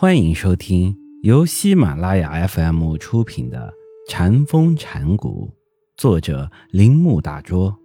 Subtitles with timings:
[0.00, 3.74] 欢迎收听由喜马拉雅 FM 出品的
[4.08, 5.52] 《禅风禅谷，
[5.96, 7.76] 作者铃木大拙，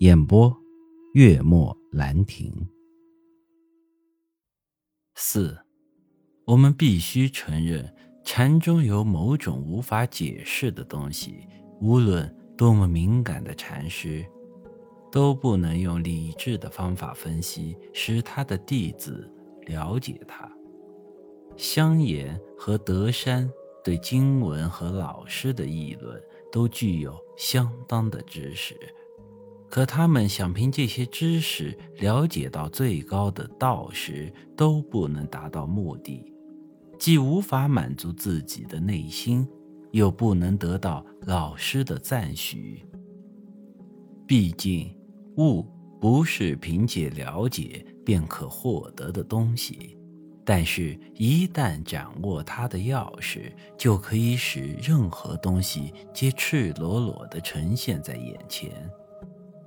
[0.00, 0.52] 演播
[1.14, 2.52] 月末兰亭。
[5.14, 5.56] 四，
[6.46, 7.94] 我们必须承认，
[8.24, 11.46] 禅中有某种无法解释的东西，
[11.80, 14.26] 无论多么敏感的禅师，
[15.12, 19.32] 都不能用理智的方法分析，使他的弟子
[19.66, 20.50] 了解他。
[21.56, 23.50] 香岩和德山
[23.82, 28.74] 对经文和老师的议论都具有相当的知识，
[29.68, 36.32] 可他们想凭这些知识了解到最高的道时，都不能达到目的，
[36.98, 39.46] 既无法满足自己的内心，
[39.92, 42.84] 又不能得到老师的赞许。
[44.26, 44.90] 毕竟，
[45.36, 45.64] 物
[46.00, 49.96] 不是凭借了解便可获得的东西。
[50.48, 58.70] 但是，一旦掌握它的钥匙，就可以使任何东西皆赤裸裸地呈现在眼前，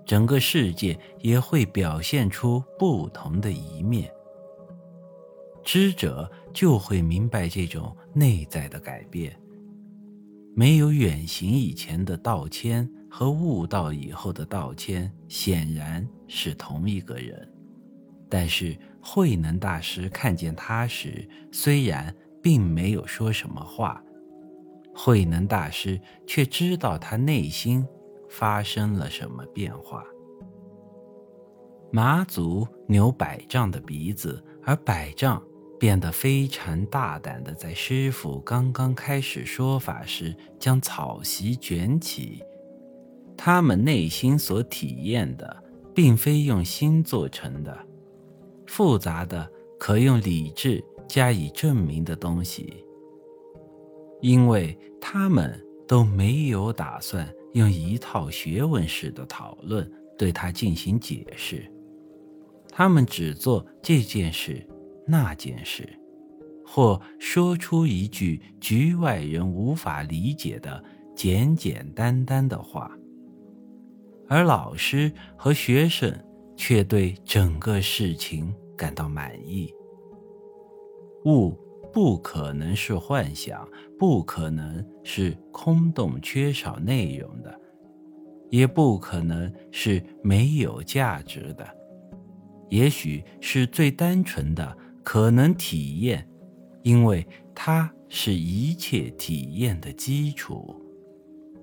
[0.06, 4.10] 整个世界也会表现出不同的一面。
[5.66, 9.38] 知者就会明白这种内在的改变。
[10.56, 17.59] 没有远行以前的道谦和悟道以后的道谦，显然是同一个人。
[18.30, 24.02] 但是慧能大师看见他时，虽然并没有说什么话，
[24.94, 27.86] 慧能大师却知道他内心
[28.30, 30.04] 发生了什么变化。
[31.92, 35.42] 马祖扭百丈的鼻子，而百丈
[35.80, 42.44] 变得非常大胆的，在师傅刚刚开始说法时，将草席卷起。
[43.36, 45.64] 他们内心所体验的，
[45.96, 47.76] 并非用心做成的。
[48.70, 52.86] 复杂的可用理智加以证明的东西，
[54.22, 61.66] 因为他们都没有打算用一套学问式的讨论对它进行解释，
[62.70, 64.64] 他们只做这件事、
[65.08, 65.90] 那件事，
[66.64, 70.82] 或说出一句局外人无法理解的
[71.16, 72.96] 简简单单的话，
[74.28, 76.16] 而老师和学生。
[76.60, 79.74] 却对整个事情感到满意。
[81.24, 81.58] 物
[81.94, 83.66] 不可能是幻想，
[83.98, 87.60] 不可能是空洞缺少内容的，
[88.50, 91.66] 也不可能是没有价值的。
[92.68, 96.28] 也许是最单纯的可能体验，
[96.84, 100.76] 因为它是一切体验的基础。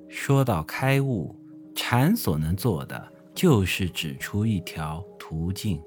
[0.09, 1.37] 说到开悟，
[1.75, 3.13] 禅所能做的。
[3.37, 5.79] 就是指出一条途径，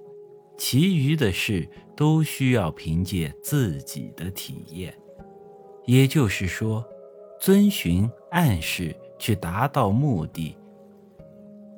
[0.56, 1.68] 其余的事
[1.98, 4.96] 都需要凭借自己的体验。
[5.86, 6.86] 也就是说，
[7.42, 10.56] 遵循暗示去达到目的，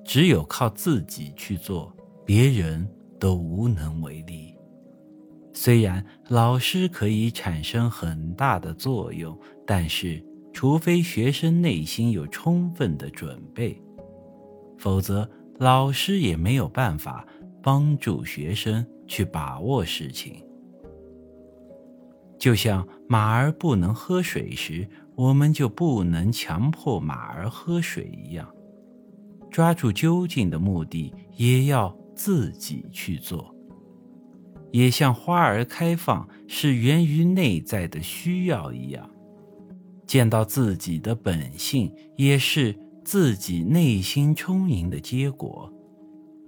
[0.03, 1.95] 只有靠自己去做，
[2.25, 2.85] 别人
[3.17, 4.53] 都无能为力。
[5.53, 10.21] 虽然老师可以产生很大的作用，但是
[10.51, 13.81] 除非学生内心有充分的准备，
[14.77, 15.25] 否则。
[15.61, 17.23] 老师也没有办法
[17.61, 20.44] 帮助学生去把握事情，
[22.39, 28.51] 就像马儿不能喝水时，我们就不能强迫马儿喝水一样。
[29.51, 33.55] 抓住究竟的目的，也要自己去做。
[34.72, 39.07] 也像花儿开放是源于内在的需要一样，
[40.07, 42.75] 见到自己的本性，也是。
[43.03, 45.72] 自己内心充盈的结果，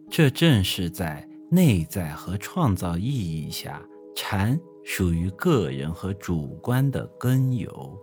[0.10, 3.84] 这正是在内在和创造意义下，
[4.16, 7.98] 禅属于个人和主观的根由。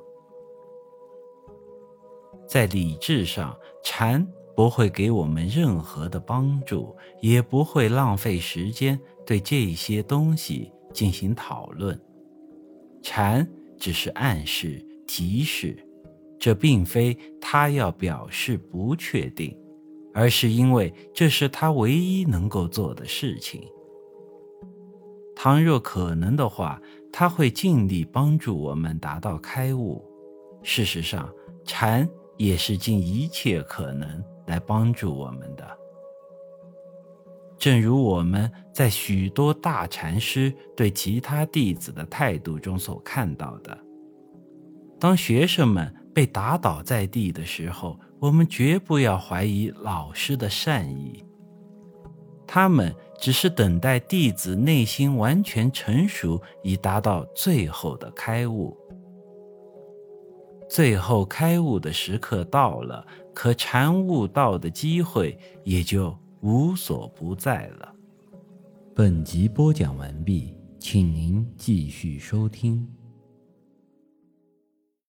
[2.49, 11.99] 在理智上，禅不会给我们任何的帮助，也不会浪费时间对这些东西进行讨论。
[13.03, 15.87] 禅只是暗示、提示。
[16.41, 19.55] 这并非他要表示不确定，
[20.15, 23.63] 而是因为这是他唯一能够做的事情。
[25.37, 26.81] 倘若可能的话，
[27.13, 30.03] 他会尽力帮助我们达到开悟。
[30.63, 31.31] 事实上，
[31.65, 32.09] 禅
[32.39, 35.79] 也是尽一切可能来帮助我们的。
[37.59, 43.79] 正如我们在许多大禅师对其他弟子的态度中所看到的，
[44.99, 45.95] 当学生们。
[46.15, 51.25] 被打倒在地的时候，我们绝不要怀疑老师的善意。
[52.47, 58.77] 他们只是等待弟子内心完全成熟，以达到最后的开悟。
[60.69, 67.95] 最后开悟的时刻到了，可禅悟道的机会也就无所不在了。
[68.95, 72.87] 本集播讲完毕，请您继续收听。